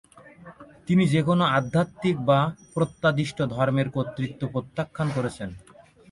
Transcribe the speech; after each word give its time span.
তিনি 0.87 1.03
যেকোনো 1.07 1.43
আধ্যাত্মিক 1.57 2.15
বা 2.29 2.39
প্রত্যাদিষ্ট 2.73 3.37
ধর্মের 3.53 3.87
কর্তৃত্ব 3.89 4.41
প্রত্যাখ্যান 4.53 5.07
করেছেন। 5.15 5.49